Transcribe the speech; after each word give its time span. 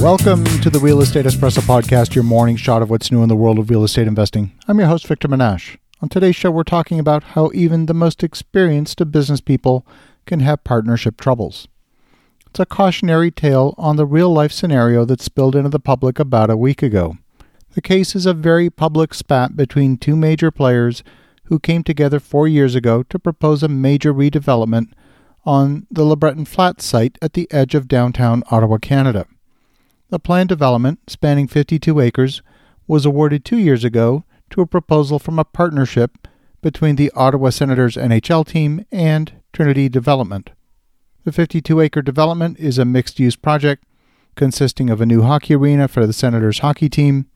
Welcome 0.00 0.46
to 0.62 0.70
the 0.70 0.80
Real 0.80 1.02
Estate 1.02 1.26
Espresso 1.26 1.60
Podcast, 1.60 2.14
your 2.14 2.24
morning 2.24 2.56
shot 2.56 2.80
of 2.80 2.88
what's 2.88 3.12
new 3.12 3.22
in 3.22 3.28
the 3.28 3.36
world 3.36 3.58
of 3.58 3.68
real 3.68 3.84
estate 3.84 4.06
investing. 4.06 4.58
I'm 4.66 4.78
your 4.78 4.88
host, 4.88 5.06
Victor 5.06 5.28
Menasce. 5.28 5.76
On 6.00 6.08
today's 6.08 6.34
show, 6.34 6.50
we're 6.50 6.62
talking 6.62 6.98
about 6.98 7.22
how 7.22 7.50
even 7.52 7.84
the 7.84 7.92
most 7.92 8.24
experienced 8.24 9.02
of 9.02 9.12
business 9.12 9.42
people 9.42 9.86
can 10.24 10.40
have 10.40 10.64
partnership 10.64 11.20
troubles. 11.20 11.68
It's 12.46 12.58
a 12.58 12.64
cautionary 12.64 13.30
tale 13.30 13.74
on 13.76 13.96
the 13.96 14.06
real 14.06 14.32
life 14.32 14.52
scenario 14.52 15.04
that 15.04 15.20
spilled 15.20 15.54
into 15.54 15.68
the 15.68 15.78
public 15.78 16.18
about 16.18 16.48
a 16.48 16.56
week 16.56 16.82
ago. 16.82 17.18
The 17.74 17.82
case 17.82 18.16
is 18.16 18.24
a 18.24 18.32
very 18.32 18.70
public 18.70 19.12
spat 19.12 19.54
between 19.54 19.98
two 19.98 20.16
major 20.16 20.50
players 20.50 21.04
who 21.44 21.58
came 21.60 21.84
together 21.84 22.20
four 22.20 22.48
years 22.48 22.74
ago 22.74 23.02
to 23.02 23.18
propose 23.18 23.62
a 23.62 23.68
major 23.68 24.14
redevelopment 24.14 24.92
on 25.44 25.86
the 25.90 26.04
LeBreton 26.04 26.48
Flats 26.48 26.86
site 26.86 27.18
at 27.20 27.34
the 27.34 27.46
edge 27.52 27.74
of 27.74 27.86
downtown 27.86 28.42
Ottawa, 28.50 28.78
Canada. 28.78 29.26
The 30.10 30.18
planned 30.18 30.48
development, 30.48 31.08
spanning 31.08 31.46
52 31.46 32.00
acres, 32.00 32.42
was 32.88 33.06
awarded 33.06 33.44
two 33.44 33.58
years 33.58 33.84
ago 33.84 34.24
to 34.50 34.60
a 34.60 34.66
proposal 34.66 35.20
from 35.20 35.38
a 35.38 35.44
partnership 35.44 36.26
between 36.60 36.96
the 36.96 37.12
Ottawa 37.14 37.50
Senators 37.50 37.96
NHL 37.96 38.44
team 38.44 38.84
and 38.90 39.32
Trinity 39.52 39.88
Development. 39.88 40.50
The 41.24 41.30
52 41.30 41.80
acre 41.80 42.02
development 42.02 42.58
is 42.58 42.76
a 42.76 42.84
mixed 42.84 43.20
use 43.20 43.36
project 43.36 43.84
consisting 44.34 44.90
of 44.90 45.00
a 45.00 45.06
new 45.06 45.22
hockey 45.22 45.54
arena 45.54 45.86
for 45.86 46.04
the 46.04 46.12
Senators 46.12 46.58
hockey 46.58 46.88
team, 46.88 47.26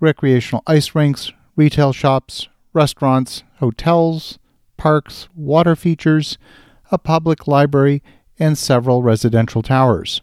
recreational 0.00 0.62
ice 0.66 0.94
rinks, 0.94 1.32
retail 1.54 1.92
shops, 1.92 2.48
restaurants, 2.72 3.42
hotels, 3.58 4.38
parks, 4.78 5.28
water 5.34 5.76
features, 5.76 6.38
a 6.90 6.96
public 6.96 7.46
library, 7.46 8.02
and 8.38 8.56
several 8.56 9.02
residential 9.02 9.60
towers. 9.62 10.22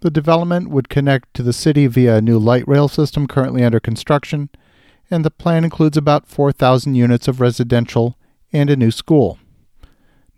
The 0.00 0.10
development 0.10 0.70
would 0.70 0.88
connect 0.88 1.34
to 1.34 1.42
the 1.42 1.52
city 1.52 1.86
via 1.88 2.16
a 2.16 2.20
new 2.20 2.38
light 2.38 2.66
rail 2.68 2.86
system 2.86 3.26
currently 3.26 3.64
under 3.64 3.80
construction, 3.80 4.48
and 5.10 5.24
the 5.24 5.30
plan 5.30 5.64
includes 5.64 5.96
about 5.96 6.28
4,000 6.28 6.94
units 6.94 7.26
of 7.26 7.40
residential 7.40 8.16
and 8.52 8.70
a 8.70 8.76
new 8.76 8.90
school. 8.90 9.38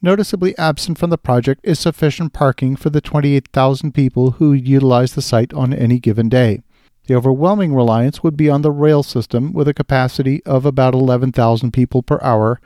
Noticeably 0.02 0.56
absent 0.56 0.96
from 0.96 1.10
the 1.10 1.18
project 1.18 1.60
is 1.62 1.78
sufficient 1.78 2.32
parking 2.32 2.74
for 2.74 2.88
the 2.88 3.02
28,000 3.02 3.92
people 3.92 4.32
who 4.32 4.54
utilize 4.54 5.14
the 5.14 5.20
site 5.20 5.52
on 5.52 5.74
any 5.74 5.98
given 5.98 6.30
day. 6.30 6.62
The 7.06 7.14
overwhelming 7.14 7.74
reliance 7.74 8.22
would 8.22 8.36
be 8.36 8.48
on 8.48 8.62
the 8.62 8.70
rail 8.70 9.02
system 9.02 9.52
with 9.52 9.68
a 9.68 9.74
capacity 9.74 10.42
of 10.46 10.64
about 10.64 10.94
11,000 10.94 11.72
people 11.72 12.02
per 12.02 12.18
hour, 12.22 12.60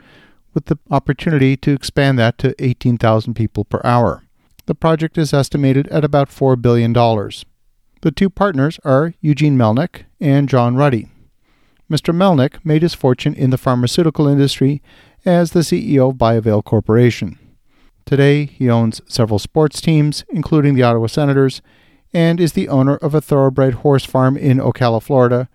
with 0.53 0.67
the 0.67 0.79
opportunity 0.89 1.57
to 1.57 1.73
expand 1.73 2.17
that 2.19 2.37
to 2.37 2.55
18,000 2.63 3.33
people 3.33 3.65
per 3.65 3.81
hour. 3.83 4.24
The 4.67 4.75
project 4.75 5.17
is 5.17 5.33
estimated 5.33 5.87
at 5.89 6.03
about 6.03 6.29
$4 6.29 6.59
billion. 6.59 6.91
The 6.93 8.11
two 8.11 8.29
partners 8.29 8.79
are 8.83 9.13
Eugene 9.21 9.57
Melnyk 9.57 10.05
and 10.19 10.49
John 10.49 10.75
Ruddy. 10.75 11.07
Mr. 11.89 12.15
Melnyk 12.15 12.65
made 12.65 12.81
his 12.81 12.95
fortune 12.95 13.35
in 13.35 13.51
the 13.51 13.59
pharmaceutical 13.59 14.27
industry 14.27 14.81
as 15.23 15.51
the 15.51 15.59
CEO 15.59 16.09
of 16.09 16.17
BioVail 16.17 16.63
Corporation. 16.63 17.37
Today, 18.05 18.45
he 18.45 18.69
owns 18.69 19.01
several 19.07 19.39
sports 19.39 19.81
teams, 19.81 20.25
including 20.29 20.73
the 20.73 20.83
Ottawa 20.83 21.07
Senators, 21.07 21.61
and 22.13 22.39
is 22.39 22.53
the 22.53 22.69
owner 22.69 22.95
of 22.97 23.13
a 23.13 23.21
thoroughbred 23.21 23.75
horse 23.75 24.05
farm 24.05 24.37
in 24.37 24.57
Ocala, 24.57 25.01
Florida, 25.01 25.47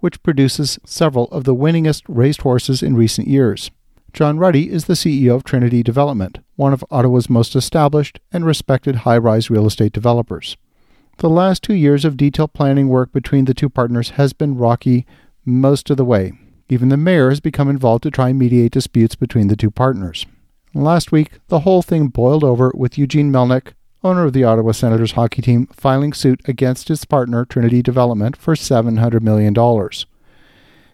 which 0.00 0.22
produces 0.22 0.78
several 0.84 1.26
of 1.26 1.44
the 1.44 1.54
winningest 1.54 2.02
raced 2.08 2.42
horses 2.42 2.82
in 2.82 2.96
recent 2.96 3.28
years. 3.28 3.70
John 4.18 4.36
Ruddy 4.36 4.68
is 4.68 4.86
the 4.86 4.94
CEO 4.94 5.36
of 5.36 5.44
Trinity 5.44 5.80
Development, 5.80 6.40
one 6.56 6.72
of 6.72 6.84
Ottawa's 6.90 7.30
most 7.30 7.54
established 7.54 8.18
and 8.32 8.44
respected 8.44 8.96
high 8.96 9.16
rise 9.16 9.48
real 9.48 9.64
estate 9.64 9.92
developers. 9.92 10.56
The 11.18 11.30
last 11.30 11.62
two 11.62 11.74
years 11.74 12.04
of 12.04 12.16
detailed 12.16 12.52
planning 12.52 12.88
work 12.88 13.12
between 13.12 13.44
the 13.44 13.54
two 13.54 13.68
partners 13.68 14.10
has 14.18 14.32
been 14.32 14.58
rocky 14.58 15.06
most 15.44 15.88
of 15.88 15.98
the 15.98 16.04
way. 16.04 16.32
Even 16.68 16.88
the 16.88 16.96
mayor 16.96 17.28
has 17.28 17.38
become 17.38 17.70
involved 17.70 18.02
to 18.02 18.10
try 18.10 18.30
and 18.30 18.38
mediate 18.40 18.72
disputes 18.72 19.14
between 19.14 19.46
the 19.46 19.54
two 19.54 19.70
partners. 19.70 20.26
Last 20.74 21.12
week, 21.12 21.30
the 21.46 21.60
whole 21.60 21.82
thing 21.82 22.08
boiled 22.08 22.42
over 22.42 22.72
with 22.74 22.98
Eugene 22.98 23.30
Melnyk, 23.30 23.74
owner 24.02 24.24
of 24.24 24.32
the 24.32 24.42
Ottawa 24.42 24.72
Senators 24.72 25.12
hockey 25.12 25.42
team, 25.42 25.68
filing 25.68 26.12
suit 26.12 26.40
against 26.46 26.88
his 26.88 27.04
partner, 27.04 27.44
Trinity 27.44 27.82
Development, 27.82 28.36
for 28.36 28.56
$700 28.56 29.22
million. 29.22 29.54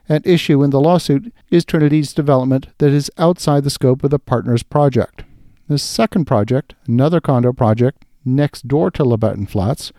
At 0.09 0.26
issue 0.26 0.62
in 0.62 0.70
the 0.70 0.81
lawsuit 0.81 1.32
is 1.50 1.65
Trinity's 1.65 2.12
development 2.12 2.69
that 2.78 2.92
is 2.92 3.10
outside 3.16 3.65
the 3.65 3.70
scope 3.70 4.04
of 4.04 4.10
the 4.10 4.19
partner's 4.19 4.62
project. 4.62 5.25
The 5.66 5.78
second 5.78 6.26
project, 6.26 6.75
another 6.87 7.20
condo 7.20 7.53
project 7.53 8.04
next 8.25 8.69
door 8.69 8.91
to 8.91 9.03
LeBreton 9.03 9.48
Flats, 9.48 9.93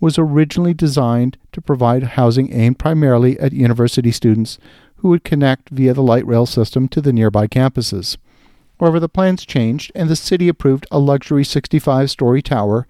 was 0.00 0.18
originally 0.18 0.74
designed 0.74 1.38
to 1.52 1.62
provide 1.62 2.02
housing 2.02 2.52
aimed 2.52 2.78
primarily 2.78 3.38
at 3.40 3.52
university 3.52 4.12
students 4.12 4.58
who 4.96 5.08
would 5.08 5.24
connect 5.24 5.70
via 5.70 5.94
the 5.94 6.02
light 6.02 6.26
rail 6.26 6.44
system 6.44 6.86
to 6.88 7.00
the 7.00 7.12
nearby 7.12 7.46
campuses. 7.46 8.16
However, 8.78 9.00
the 9.00 9.08
plans 9.08 9.44
changed, 9.44 9.90
and 9.94 10.08
the 10.08 10.16
city 10.16 10.48
approved 10.48 10.86
a 10.90 10.98
luxury 10.98 11.44
65 11.44 12.10
story 12.10 12.42
tower 12.42 12.86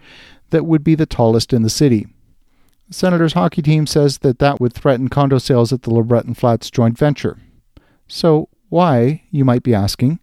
that 0.50 0.66
would 0.66 0.84
be 0.84 0.94
the 0.94 1.06
tallest 1.06 1.52
in 1.52 1.62
the 1.62 1.70
city. 1.70 2.06
Senators 2.90 3.34
hockey 3.34 3.60
team 3.60 3.86
says 3.86 4.18
that 4.18 4.38
that 4.38 4.60
would 4.60 4.72
threaten 4.72 5.08
condo 5.08 5.38
sales 5.38 5.72
at 5.72 5.82
the 5.82 5.90
LeBreton 5.90 6.36
Flats 6.36 6.70
joint 6.70 6.96
venture. 6.96 7.38
So, 8.06 8.48
why, 8.70 9.22
you 9.30 9.44
might 9.44 9.62
be 9.62 9.74
asking, 9.74 10.20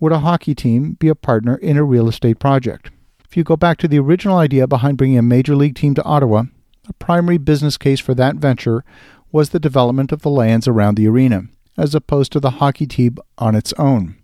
would 0.00 0.12
a 0.12 0.20
hockey 0.20 0.54
team 0.54 0.92
be 0.92 1.08
a 1.08 1.14
partner 1.14 1.56
in 1.56 1.76
a 1.76 1.84
real 1.84 2.08
estate 2.08 2.38
project? 2.38 2.90
If 3.24 3.36
you 3.36 3.44
go 3.44 3.56
back 3.56 3.76
to 3.78 3.88
the 3.88 3.98
original 3.98 4.38
idea 4.38 4.66
behind 4.66 4.96
bringing 4.96 5.18
a 5.18 5.22
major 5.22 5.54
league 5.54 5.74
team 5.74 5.94
to 5.94 6.04
Ottawa, 6.04 6.44
a 6.88 6.92
primary 6.94 7.38
business 7.38 7.76
case 7.76 8.00
for 8.00 8.14
that 8.14 8.36
venture 8.36 8.84
was 9.32 9.50
the 9.50 9.60
development 9.60 10.12
of 10.12 10.22
the 10.22 10.30
lands 10.30 10.66
around 10.66 10.94
the 10.94 11.08
arena, 11.08 11.44
as 11.76 11.94
opposed 11.94 12.32
to 12.32 12.40
the 12.40 12.52
hockey 12.52 12.86
team 12.86 13.18
on 13.36 13.54
its 13.54 13.72
own. 13.74 14.16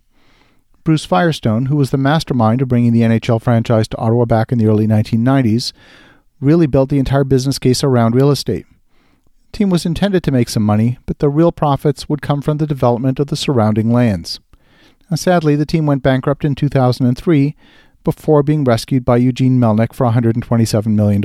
Bruce 0.83 1.05
Firestone, 1.05 1.67
who 1.67 1.75
was 1.75 1.91
the 1.91 1.97
mastermind 1.97 2.61
of 2.61 2.67
bringing 2.67 2.91
the 2.91 3.01
NHL 3.01 3.41
franchise 3.41 3.87
to 3.89 3.97
Ottawa 3.97 4.25
back 4.25 4.51
in 4.51 4.57
the 4.57 4.65
early 4.65 4.87
1990s, 4.87 5.71
really 6.43 6.67
built 6.67 6.89
the 6.89 6.99
entire 6.99 7.23
business 7.23 7.59
case 7.59 7.83
around 7.83 8.15
real 8.15 8.31
estate. 8.31 8.65
The 9.51 9.57
team 9.57 9.69
was 9.69 9.85
intended 9.85 10.23
to 10.23 10.31
make 10.31 10.49
some 10.49 10.63
money, 10.63 10.97
but 11.05 11.19
the 11.19 11.29
real 11.29 11.51
profits 11.51 12.09
would 12.09 12.21
come 12.21 12.41
from 12.41 12.57
the 12.57 12.67
development 12.67 13.19
of 13.19 13.27
the 13.27 13.35
surrounding 13.35 13.91
lands. 13.91 14.39
Now, 15.09 15.15
sadly, 15.15 15.55
the 15.55 15.65
team 15.65 15.85
went 15.85 16.03
bankrupt 16.03 16.43
in 16.43 16.55
2003 16.55 17.55
before 18.03 18.43
being 18.43 18.63
rescued 18.63 19.05
by 19.05 19.17
Eugene 19.17 19.59
Melnyk 19.59 19.93
for 19.93 20.07
$127 20.07 20.87
million. 20.87 21.21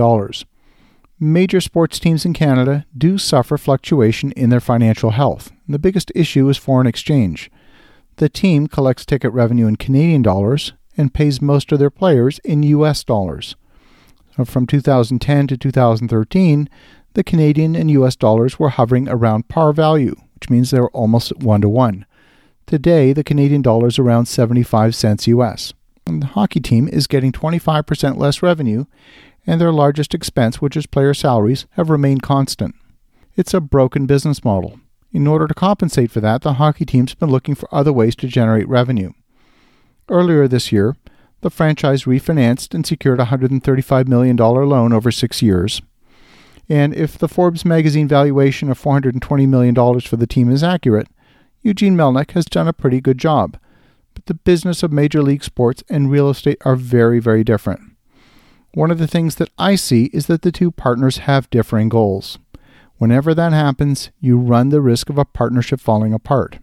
Major 1.21 1.61
sports 1.61 1.99
teams 1.99 2.25
in 2.25 2.33
Canada 2.33 2.87
do 2.97 3.19
suffer 3.19 3.59
fluctuation 3.59 4.31
in 4.33 4.51
their 4.51 4.61
financial 4.61 5.11
health. 5.11 5.51
The 5.69 5.79
biggest 5.79 6.13
issue 6.15 6.49
is 6.49 6.57
foreign 6.57 6.87
exchange. 6.87 7.51
The 8.17 8.29
team 8.29 8.67
collects 8.69 9.05
ticket 9.05 9.33
revenue 9.33 9.67
in 9.67 9.77
Canadian 9.77 10.23
dollars 10.23 10.75
and 10.97 11.15
pays 11.15 11.43
most 11.43 11.73
of 11.73 11.79
their 11.79 11.91
players 11.91 12.41
in 12.41 12.63
US 12.63 13.03
dollars. 13.05 13.57
Uh, 14.39 14.45
from 14.45 14.67
2010 14.67 15.49
to 15.49 15.57
2013, 15.57 16.69
the 17.15 17.25
Canadian 17.25 17.75
and 17.75 17.91
US 17.91 18.15
dollars 18.15 18.59
were 18.59 18.69
hovering 18.69 19.09
around 19.09 19.49
par 19.49 19.73
value, 19.73 20.15
which 20.35 20.49
means 20.49 20.71
they 20.71 20.81
were 20.81 20.91
almost 20.91 21.37
one 21.39 21.61
to 21.63 21.69
one. 21.69 22.07
Today, 22.67 23.13
the 23.13 23.25
Canadian 23.25 23.63
dollar 23.63 23.89
is 23.89 23.99
around 23.99 24.27
75 24.27 24.95
cents 24.95 25.27
US. 25.27 25.73
And 26.07 26.23
the 26.23 26.27
hockey 26.29 26.61
team 26.61 26.89
is 26.89 27.07
getting 27.07 27.33
25% 27.33 28.17
less 28.17 28.43
revenue, 28.43 28.85
and 29.47 29.61
their 29.61 29.73
largest 29.73 30.15
expense, 30.15 30.61
which 30.61 30.77
is 30.77 30.87
player 30.87 31.13
salaries, 31.13 31.67
have 31.73 31.91
remained 31.91 32.23
constant. 32.23 32.75
It's 33.37 33.55
a 33.55 33.61
broken 33.61 34.07
business 34.07 34.45
model. 34.45 34.81
In 35.13 35.27
order 35.27 35.47
to 35.47 35.55
compensate 35.55 36.11
for 36.11 36.21
that, 36.21 36.43
the 36.43 36.55
hockey 36.55 36.85
team's 36.85 37.15
been 37.15 37.31
looking 37.31 37.55
for 37.55 37.73
other 37.75 37.93
ways 37.93 38.15
to 38.17 38.29
generate 38.29 38.69
revenue. 38.69 39.13
Earlier 40.09 40.49
this 40.49 40.71
year, 40.71 40.97
the 41.41 41.51
franchise 41.51 42.05
refinanced 42.05 42.75
and 42.75 42.87
secured 42.87 43.21
a 43.21 43.27
$135 43.27 44.09
million 44.09 44.37
loan 44.37 44.93
over 44.93 45.11
six 45.11 45.43
years. 45.43 45.81
And 46.69 46.95
if 46.95 47.17
the 47.17 47.29
Forbes 47.29 47.65
magazine 47.65 48.09
valuation 48.09 48.71
of 48.71 48.81
$420 48.81 49.49
million 49.49 50.01
for 50.01 50.17
the 50.17 50.27
team 50.27 50.51
is 50.51 50.63
accurate, 50.63 51.09
Eugene 51.63 51.97
Melnyk 51.97 52.33
has 52.33 52.45
done 52.45 52.69
a 52.69 52.73
pretty 52.73 53.01
good 53.01 53.19
job. 53.19 53.59
But 54.15 54.27
the 54.27 54.35
business 54.35 54.83
of 54.83 54.93
Major 54.93 55.23
League 55.23 55.45
Sports 55.45 55.83
and 55.89 56.11
real 56.11 56.29
estate 56.29 56.59
are 56.65 56.77
very, 56.77 57.21
very 57.21 57.45
different. 57.45 57.81
One 58.75 58.91
of 58.91 58.99
the 58.99 59.07
things 59.07 59.37
that 59.37 59.51
I 59.59 59.77
see 59.77 60.05
is 60.13 60.27
that 60.27 60.43
the 60.43 60.53
two 60.53 60.71
partners 60.71 61.19
have 61.19 61.51
differing 61.51 61.89
goals. 61.89 62.39
Whenever 62.99 63.33
that 63.35 63.53
happens, 63.53 64.11
you 64.21 64.39
run 64.39 64.69
the 64.69 64.81
risk 64.81 65.09
of 65.09 65.19
a 65.19 65.25
partnership 65.25 65.81
falling 65.81 66.13
apart. 66.13 66.59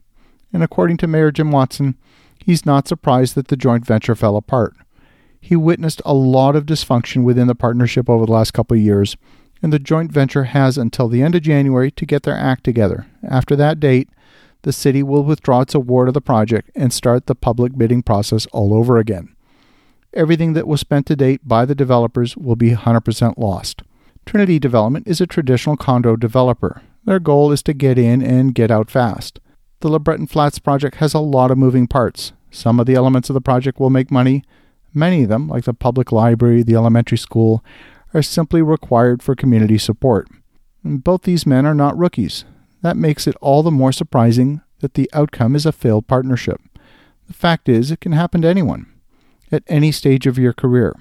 And 0.53 0.63
according 0.63 0.97
to 0.97 1.07
Mayor 1.07 1.31
Jim 1.31 1.51
Watson, 1.51 1.97
he's 2.45 2.65
not 2.65 2.87
surprised 2.87 3.35
that 3.35 3.47
the 3.47 3.57
joint 3.57 3.85
venture 3.85 4.15
fell 4.15 4.37
apart. 4.37 4.75
He 5.41 5.55
witnessed 5.55 6.01
a 6.05 6.13
lot 6.13 6.55
of 6.55 6.65
dysfunction 6.65 7.23
within 7.23 7.47
the 7.47 7.55
partnership 7.55 8.09
over 8.09 8.25
the 8.25 8.31
last 8.31 8.53
couple 8.53 8.77
of 8.77 8.83
years, 8.83 9.17
and 9.61 9.73
the 9.73 9.79
joint 9.79 10.11
venture 10.11 10.45
has 10.45 10.77
until 10.77 11.07
the 11.07 11.21
end 11.21 11.35
of 11.35 11.41
January 11.41 11.91
to 11.91 12.05
get 12.05 12.23
their 12.23 12.37
act 12.37 12.63
together. 12.63 13.07
After 13.27 13.55
that 13.55 13.79
date, 13.79 14.09
the 14.61 14.73
city 14.73 15.03
will 15.03 15.23
withdraw 15.23 15.61
its 15.61 15.75
award 15.75 16.07
of 16.07 16.13
the 16.13 16.21
project 16.21 16.71
and 16.75 16.91
start 16.91 17.25
the 17.25 17.35
public 17.35 17.77
bidding 17.77 18.03
process 18.03 18.45
all 18.47 18.73
over 18.73 18.97
again. 18.97 19.35
Everything 20.13 20.53
that 20.53 20.67
was 20.67 20.79
spent 20.79 21.05
to 21.07 21.15
date 21.15 21.47
by 21.47 21.65
the 21.65 21.75
developers 21.75 22.37
will 22.37 22.55
be 22.55 22.71
100% 22.71 23.37
lost. 23.37 23.81
Trinity 24.25 24.57
Development 24.57 25.07
is 25.07 25.21
a 25.21 25.27
traditional 25.27 25.77
condo 25.77 26.15
developer. 26.15 26.81
Their 27.03 27.19
goal 27.19 27.51
is 27.51 27.61
to 27.63 27.73
get 27.73 27.99
in 27.99 28.23
and 28.23 28.55
get 28.55 28.71
out 28.71 28.89
fast. 28.89 29.39
The 29.81 29.89
LeBreton 29.89 30.29
Flats 30.29 30.57
project 30.57 30.95
has 30.95 31.13
a 31.13 31.19
lot 31.19 31.51
of 31.51 31.59
moving 31.59 31.85
parts. 31.85 32.33
Some 32.55 32.79
of 32.79 32.85
the 32.85 32.95
elements 32.95 33.29
of 33.29 33.33
the 33.33 33.41
project 33.41 33.81
will 33.81 33.89
make 33.89 34.09
money. 34.09 34.41
Many 34.93 35.23
of 35.23 35.29
them, 35.29 35.49
like 35.49 35.65
the 35.65 35.73
public 35.73 36.13
library, 36.13 36.63
the 36.63 36.75
elementary 36.75 37.17
school, 37.17 37.61
are 38.13 38.21
simply 38.21 38.61
required 38.61 39.21
for 39.21 39.35
community 39.35 39.77
support. 39.77 40.29
Both 40.81 41.23
these 41.23 41.45
men 41.45 41.65
are 41.65 41.75
not 41.75 41.97
rookies. 41.97 42.45
That 42.81 42.95
makes 42.95 43.27
it 43.27 43.35
all 43.41 43.61
the 43.61 43.71
more 43.71 43.91
surprising 43.91 44.61
that 44.79 44.93
the 44.93 45.09
outcome 45.11 45.53
is 45.53 45.65
a 45.65 45.73
failed 45.73 46.07
partnership. 46.07 46.61
The 47.27 47.33
fact 47.33 47.67
is, 47.67 47.91
it 47.91 47.99
can 47.99 48.13
happen 48.13 48.41
to 48.43 48.47
anyone, 48.47 48.85
at 49.51 49.63
any 49.67 49.91
stage 49.91 50.25
of 50.25 50.37
your 50.37 50.53
career. 50.53 50.95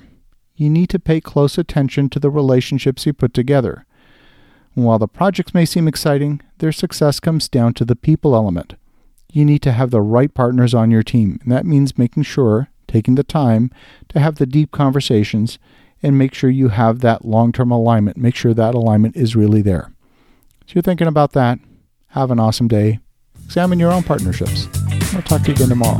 You 0.56 0.70
need 0.70 0.88
to 0.88 0.98
pay 0.98 1.20
close 1.20 1.56
attention 1.56 2.08
to 2.10 2.18
the 2.18 2.30
relationships 2.30 3.06
you 3.06 3.12
put 3.12 3.32
together. 3.32 3.86
While 4.74 4.98
the 4.98 5.06
projects 5.06 5.54
may 5.54 5.66
seem 5.66 5.86
exciting, 5.86 6.40
their 6.58 6.72
success 6.72 7.20
comes 7.20 7.48
down 7.48 7.74
to 7.74 7.84
the 7.84 7.94
people 7.94 8.34
element. 8.34 8.74
You 9.34 9.44
need 9.44 9.62
to 9.62 9.72
have 9.72 9.90
the 9.90 10.00
right 10.00 10.32
partners 10.32 10.74
on 10.74 10.92
your 10.92 11.02
team, 11.02 11.40
and 11.42 11.50
that 11.50 11.66
means 11.66 11.98
making 11.98 12.22
sure, 12.22 12.68
taking 12.86 13.16
the 13.16 13.24
time 13.24 13.68
to 14.10 14.20
have 14.20 14.36
the 14.36 14.46
deep 14.46 14.70
conversations, 14.70 15.58
and 16.04 16.16
make 16.16 16.34
sure 16.34 16.50
you 16.50 16.68
have 16.68 17.00
that 17.00 17.24
long 17.24 17.50
term 17.50 17.72
alignment. 17.72 18.16
Make 18.16 18.36
sure 18.36 18.54
that 18.54 18.76
alignment 18.76 19.16
is 19.16 19.34
really 19.34 19.60
there. 19.60 19.92
So 20.66 20.74
you're 20.74 20.82
thinking 20.82 21.08
about 21.08 21.32
that. 21.32 21.58
Have 22.10 22.30
an 22.30 22.38
awesome 22.38 22.68
day. 22.68 23.00
Examine 23.44 23.80
your 23.80 23.90
own 23.90 24.04
partnerships. 24.04 24.68
I'll 25.12 25.22
talk 25.22 25.42
to 25.42 25.48
you 25.48 25.54
again 25.54 25.68
tomorrow. 25.68 25.98